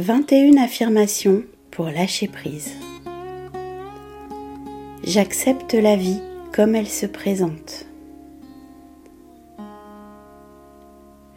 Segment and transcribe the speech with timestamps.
[0.00, 2.72] 21 affirmations pour lâcher prise.
[5.02, 6.20] J'accepte la vie
[6.52, 7.84] comme elle se présente.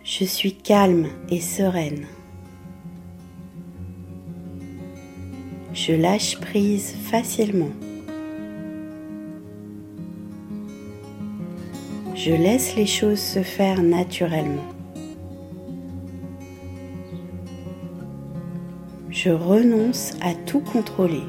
[0.03, 2.05] Je suis calme et sereine.
[5.73, 7.71] Je lâche prise facilement.
[12.13, 14.80] Je laisse les choses se faire naturellement.
[19.23, 21.21] Je renonce à tout contrôler.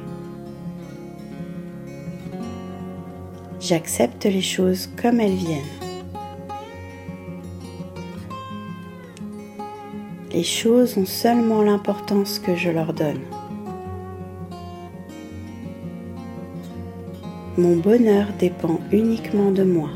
[3.60, 5.60] J'accepte les choses comme elles viennent.
[10.32, 13.20] Les choses ont seulement l'importance que je leur donne.
[17.58, 19.90] Mon bonheur dépend uniquement de moi.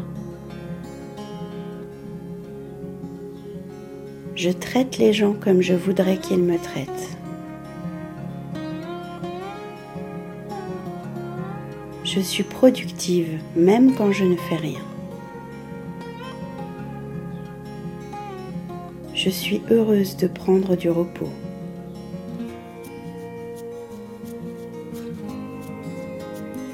[4.34, 7.15] Je traite les gens comme je voudrais qu'ils me traitent.
[12.16, 14.80] Je suis productive même quand je ne fais rien.
[19.12, 21.28] Je suis heureuse de prendre du repos.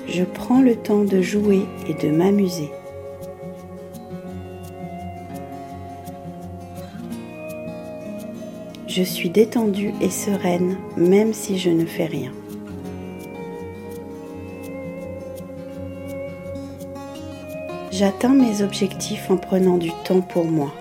[0.07, 2.71] Je prends le temps de jouer et de m'amuser.
[8.87, 12.31] Je suis détendue et sereine même si je ne fais rien.
[17.93, 20.73] J'atteins mes objectifs en prenant du temps pour moi.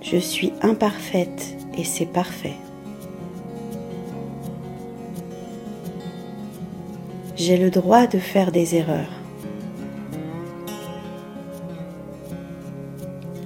[0.00, 2.54] Je suis imparfaite et c'est parfait.
[7.34, 9.10] J'ai le droit de faire des erreurs.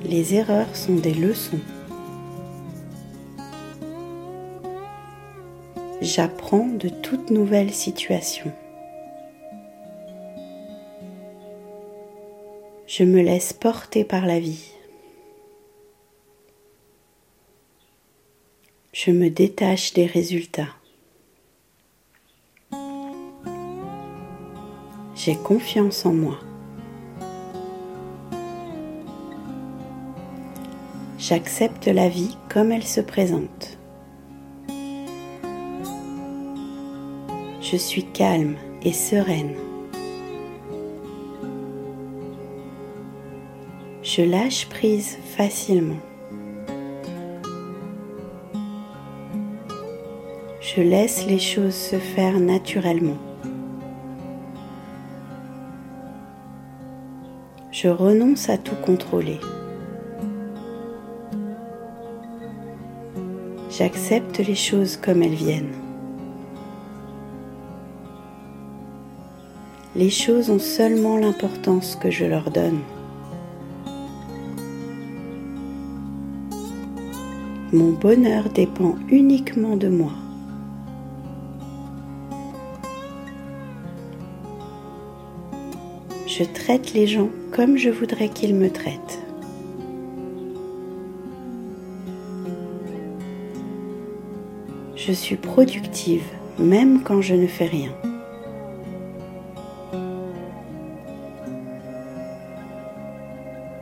[0.05, 1.59] Les erreurs sont des leçons.
[6.03, 8.53] J'apprends de toutes nouvelles situations.
[12.89, 14.73] Je me laisse porter par la vie.
[18.93, 20.75] Je me détache des résultats.
[25.15, 26.39] J'ai confiance en moi.
[31.19, 33.79] J'accepte la vie comme elle se présente.
[37.73, 39.55] Je suis calme et sereine.
[44.03, 45.97] Je lâche prise facilement.
[50.61, 53.17] Je laisse les choses se faire naturellement.
[57.71, 59.41] Je renonce à tout contrôler.
[63.71, 65.92] J'accepte les choses comme elles viennent.
[69.95, 72.81] Les choses ont seulement l'importance que je leur donne.
[77.73, 80.13] Mon bonheur dépend uniquement de moi.
[86.27, 89.21] Je traite les gens comme je voudrais qu'ils me traitent.
[94.97, 96.25] Je suis productive
[96.59, 97.93] même quand je ne fais rien.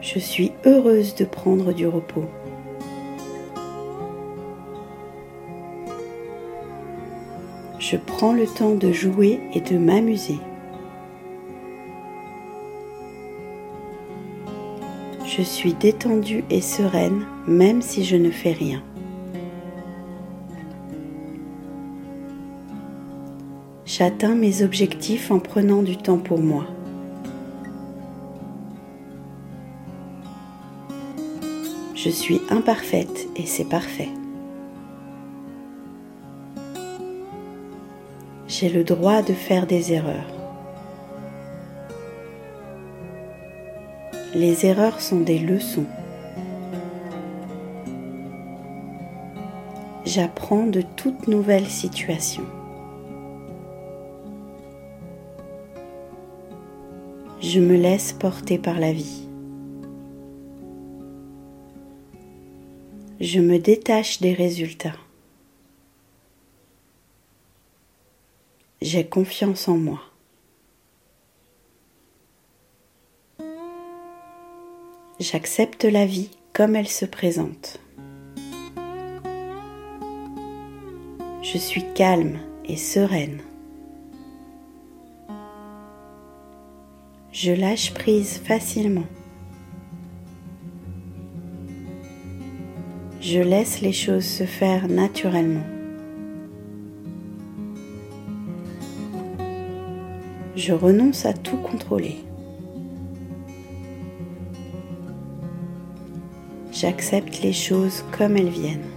[0.00, 2.25] Je suis heureuse de prendre du repos.
[7.78, 10.38] Je prends le temps de jouer et de m'amuser.
[15.25, 18.82] Je suis détendue et sereine même si je ne fais rien.
[23.93, 26.65] J'atteins mes objectifs en prenant du temps pour moi.
[31.97, 34.10] Je suis imparfaite et c'est parfait.
[38.47, 40.33] J'ai le droit de faire des erreurs.
[44.37, 45.87] Les erreurs sont des leçons.
[50.04, 52.47] J'apprends de toutes nouvelles situations.
[57.41, 59.31] Je me laisse porter par la vie.
[63.21, 64.97] je me détache des résultats.
[68.81, 70.01] J'ai confiance en moi.
[75.19, 77.78] J'accepte la vie comme elle se présente.
[81.42, 83.42] Je suis calme et sereine.
[87.42, 89.07] Je lâche prise facilement.
[93.22, 95.65] Je laisse les choses se faire naturellement.
[100.54, 102.19] Je renonce à tout contrôler.
[106.72, 108.91] J'accepte les choses comme elles viennent.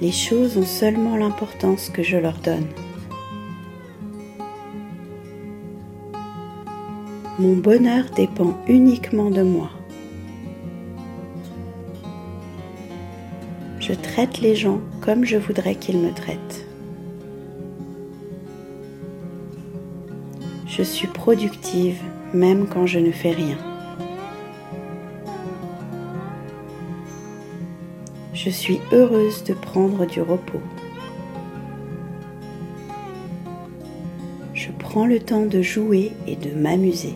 [0.00, 2.66] Les choses ont seulement l'importance que je leur donne.
[7.36, 9.68] Mon bonheur dépend uniquement de moi.
[13.80, 16.64] Je traite les gens comme je voudrais qu'ils me traitent.
[20.68, 22.00] Je suis productive
[22.32, 23.58] même quand je ne fais rien.
[28.32, 30.62] Je suis heureuse de prendre du repos.
[34.64, 37.12] Je prends le temps de jouer et de m'amuser.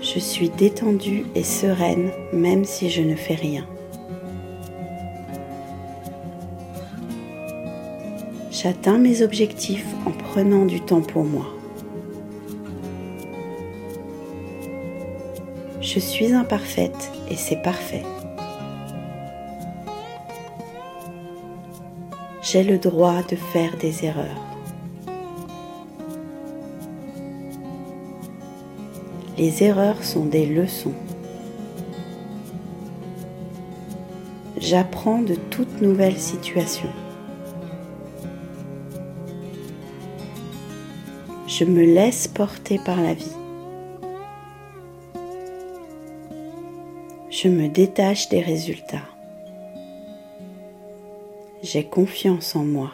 [0.00, 3.66] Je suis détendue et sereine même si je ne fais rien.
[8.50, 11.48] J'atteins mes objectifs en prenant du temps pour moi.
[15.82, 18.04] Je suis imparfaite et c'est parfait.
[22.42, 24.26] J'ai le droit de faire des erreurs.
[29.38, 30.94] Les erreurs sont des leçons.
[34.58, 36.88] J'apprends de toute nouvelle situation.
[41.46, 43.36] Je me laisse porter par la vie.
[47.30, 49.11] Je me détache des résultats.
[51.62, 52.92] J'ai confiance en moi.